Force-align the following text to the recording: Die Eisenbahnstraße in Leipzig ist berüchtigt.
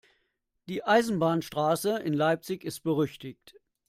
Die 0.67 0.83
Eisenbahnstraße 0.83 1.99
in 1.99 2.13
Leipzig 2.13 2.63
ist 2.63 2.79
berüchtigt. 2.79 3.53